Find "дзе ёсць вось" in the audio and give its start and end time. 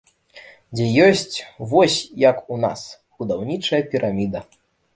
0.77-1.99